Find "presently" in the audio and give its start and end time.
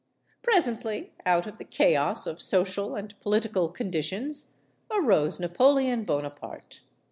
0.41-1.13